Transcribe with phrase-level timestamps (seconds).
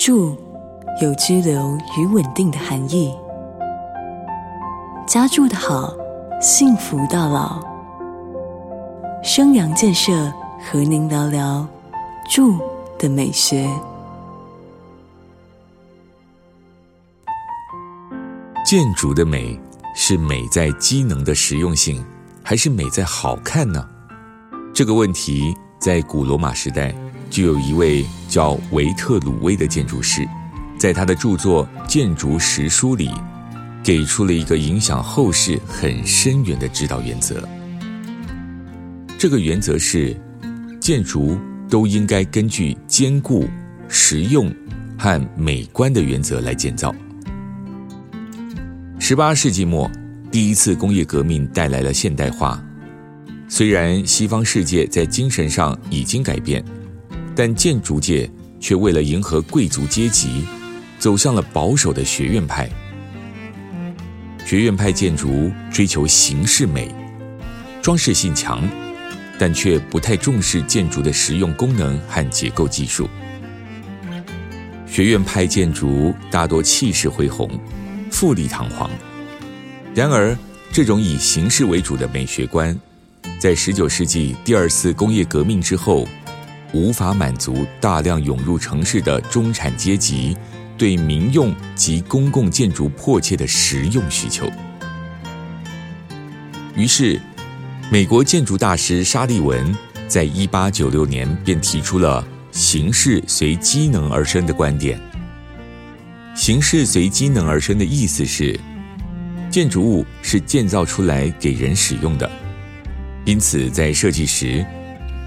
[0.00, 0.34] 住
[1.02, 3.14] 有居留与稳定的含义。
[5.06, 5.92] 家住的好，
[6.40, 7.62] 幸福到老。
[9.22, 10.32] 生阳建设
[10.64, 11.68] 和您聊聊
[12.30, 12.58] 住
[12.98, 13.68] 的美学。
[18.64, 19.60] 建筑的美
[19.94, 22.02] 是美在机能的实用性，
[22.42, 23.86] 还是美在好看呢？
[24.72, 26.94] 这个问题在古罗马时代
[27.30, 30.26] 就有一位叫维特鲁威的建筑师，
[30.76, 33.08] 在他的著作《建筑实书》里，
[33.84, 37.48] 给出了一个影响后世很深远的指导原则。
[39.16, 40.14] 这个原则是，
[40.80, 41.38] 建筑
[41.68, 43.48] 都应该根据坚固、
[43.86, 44.52] 实用
[44.98, 46.92] 和美观的原则来建造。
[48.98, 49.88] 十八世纪末，
[50.32, 52.60] 第一次工业革命带来了现代化。
[53.48, 56.64] 虽然西方世界在精神上已经改变，
[57.40, 58.30] 但建筑界
[58.60, 60.44] 却为了迎合贵族阶级，
[60.98, 62.68] 走向了保守的学院派。
[64.44, 66.94] 学院派建筑追求形式美，
[67.80, 68.62] 装饰性强，
[69.38, 73.08] 但却不太重视建筑的实用功能和结构技术。
[74.86, 77.50] 学院派建筑大多气势恢宏。
[78.10, 78.90] 富丽堂皇。
[79.94, 80.36] 然而，
[80.70, 82.78] 这种以形式为主的美学观，
[83.38, 86.06] 在十九世纪第二次工业革命之后，
[86.72, 90.36] 无法满足大量涌入城市的中产阶级
[90.78, 94.50] 对民用及公共建筑迫切的实用需求。
[96.76, 97.20] 于是，
[97.90, 99.76] 美国建筑大师沙利文
[100.08, 104.98] 在一八九六年便提出了“形式随机能而生”的观点。
[106.34, 108.58] 形式随机能而生的意思是，
[109.50, 112.30] 建筑物是建造出来给人使用的，
[113.26, 114.64] 因此在设计时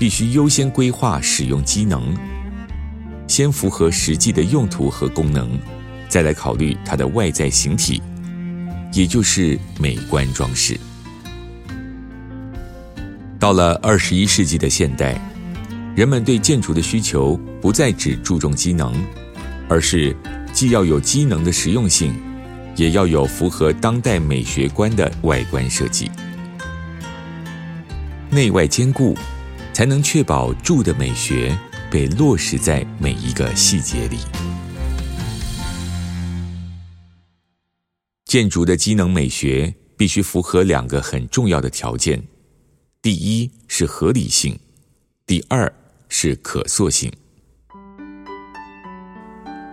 [0.00, 2.16] 必须优先规划使用机能，
[3.28, 5.50] 先符合实际的用途和功能，
[6.08, 8.00] 再来考虑它的外在形体，
[8.94, 10.80] 也就是美观装饰。
[13.38, 15.20] 到了二十一世纪的现代，
[15.94, 18.94] 人们对建筑的需求不再只注重机能，
[19.68, 20.16] 而是。
[20.52, 22.12] 既要有机能的实用性，
[22.74, 26.10] 也要有符合当代美学观的外观设计，
[28.30, 29.16] 内外兼顾，
[29.80, 31.58] 才能确保住的美学
[31.90, 34.18] 被落实在每一个细节里。
[38.26, 42.22] 建筑的机能美学必须符合两个很重要的条件：
[43.00, 44.54] 第一是合理性，
[45.26, 45.72] 第二
[46.10, 47.10] 是可塑性。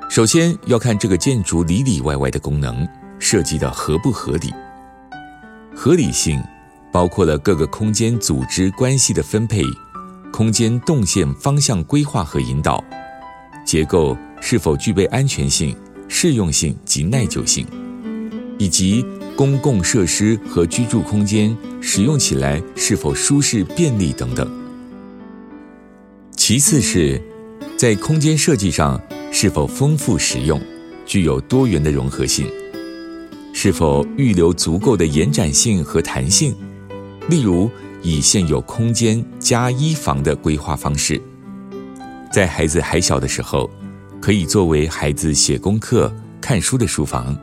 [0.10, 2.88] 首先要看这个建筑里里外外的功能
[3.20, 4.54] 设计的合不合理。
[5.76, 6.42] 合理性
[6.94, 9.62] 包括了各个空间组织关系的分配、
[10.32, 12.84] 空间动线方向规划和引导、
[13.66, 15.76] 结构是否具备安全性、
[16.08, 17.66] 适用性及耐久性，
[18.58, 19.06] 以及
[19.36, 24.50] 公共设施和居住空间使用起来是否舒适便利等等。
[26.36, 27.22] 其次是，
[27.78, 29.02] 在空间设计上。
[29.30, 30.60] 是否丰富实用，
[31.06, 32.48] 具有多元的融合性？
[33.54, 36.56] 是否预留足够的延展性和弹性？
[37.30, 37.70] 例如，
[38.08, 41.22] 以现有空间加一房的规划方式，
[42.32, 43.70] 在孩子还小的时候，
[44.22, 46.10] 可以作为孩子写功课、
[46.40, 47.38] 看书的书房。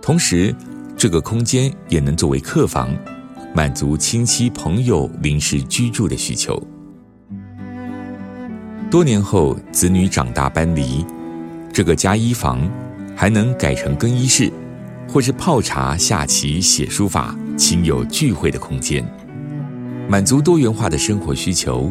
[0.00, 0.54] 同时，
[0.96, 2.96] 这个空间也能作为客房，
[3.52, 6.62] 满足亲戚朋友临时居住的需求。
[8.88, 11.04] 多年后，子女长大搬离，
[11.72, 12.70] 这个加衣房
[13.16, 14.48] 还能改成更衣室，
[15.08, 19.04] 或是泡茶、下棋、写书法、亲友聚会的空间，
[20.12, 21.90] 满足多元化的生活需求。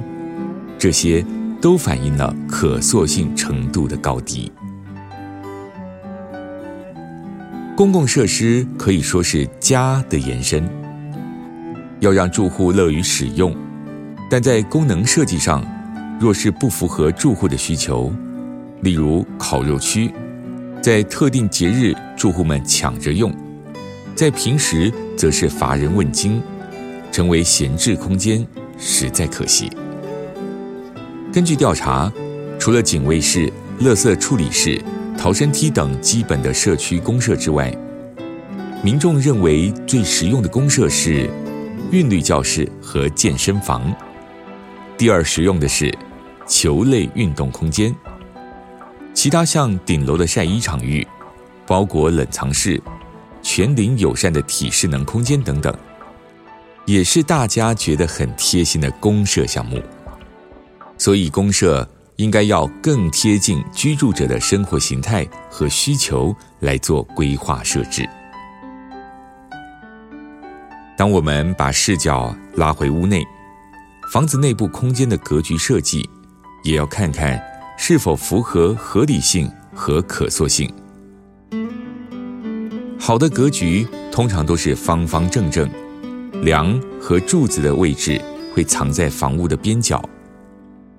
[0.77, 1.25] 这些
[1.59, 4.51] 都反映了可塑性程度的高低。
[7.75, 10.63] 公共设施可以说是家的延伸，
[11.99, 13.55] 要让住户乐于使用，
[14.29, 15.65] 但在功能设计上。
[16.19, 18.13] 若是不符合住户的需求，
[18.81, 20.13] 例如烤肉区，
[20.79, 23.33] 在特定节日住户们抢着用，
[24.13, 26.39] 在平时则是乏人问津，
[27.11, 28.45] 成为闲置空间，
[28.77, 29.69] 实在可惜。
[31.33, 32.11] 根据调查，
[32.57, 34.81] 除了警卫室、垃圾处理室、
[35.17, 37.71] 逃生梯等基本的社区公设之外，
[38.83, 41.29] 民众认为最实用的公设是
[41.91, 43.93] 韵律教室和健身房，
[44.97, 45.93] 第二实用的是。
[46.47, 47.95] 球类运动空间，
[49.13, 51.07] 其他像顶楼的晒衣场域、
[51.65, 52.81] 包裹冷藏室、
[53.41, 55.73] 全龄友善的体适能空间等等，
[56.85, 59.81] 也是大家觉得很贴心的公社项目。
[60.97, 61.87] 所以，公社
[62.17, 68.07] 应该要更贴近居住者的生活形态和需求来做规划设置。
[70.95, 73.25] 当我们把视角拉回屋内，
[74.11, 76.07] 房子内部空间的格局设计，
[76.63, 77.41] 也要看看
[77.77, 80.71] 是否符合合理性和可塑性。
[82.99, 85.67] 好的格局通常都是方方正正，
[86.41, 88.19] 梁和柱子的位置
[88.51, 90.03] 会藏在房屋的边角，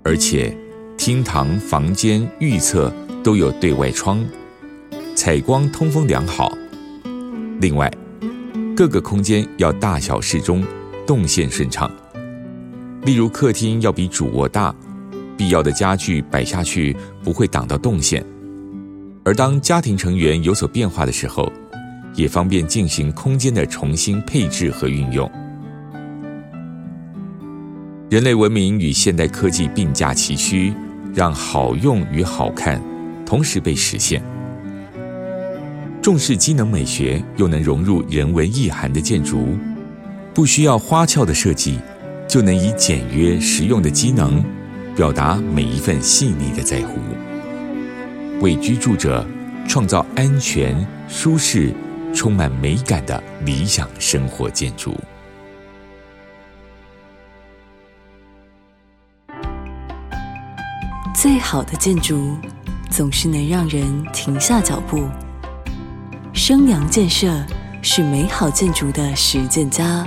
[0.05, 0.57] 而且
[0.97, 2.93] 厅堂、房间、预测
[3.25, 4.25] 都有对外窗，
[5.17, 6.57] 采光通风良好。
[7.61, 7.93] 另外，
[8.77, 10.65] 各个空间要大小适中，
[11.05, 11.91] 动线顺畅。
[13.03, 14.73] 例如，客厅要比主卧大，
[15.37, 18.25] 必要的家具摆下去不会挡到动线。
[19.25, 21.53] 而当家庭成员有所变化的时候，
[22.15, 25.31] 也方便进行空间的重新配置和运用。
[28.11, 30.75] 人类文明与现代科技并驾齐驱，
[31.15, 32.81] 让好用与好看
[33.25, 34.23] 同时被实现。
[36.03, 39.57] 重视机能美学又能融入人文意涵的建筑，
[40.35, 41.79] 不需要花俏的设计，
[42.29, 44.45] 就能以简约实用的机能，
[44.95, 46.99] 表达每一份细腻的在乎，
[48.41, 49.25] 为居住者
[49.67, 50.77] 创造安全、
[51.09, 51.73] 舒适。
[52.15, 54.95] 充满美感的理想生活建筑。
[61.15, 62.37] 最好的建筑
[62.91, 65.09] 总是能让人停下脚步。
[66.33, 67.31] 生阳建设
[67.83, 70.07] 是美好建筑的实践家。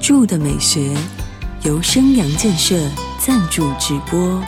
[0.00, 0.94] 住的美学
[1.62, 2.76] 由生阳建设
[3.18, 4.42] 赞助直播。